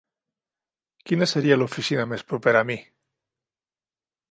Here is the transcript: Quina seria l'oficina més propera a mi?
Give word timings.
Quina 1.09 1.27
seria 1.33 1.59
l'oficina 1.59 2.07
més 2.15 2.25
propera 2.33 2.65
a 2.65 2.69
mi? 2.73 2.81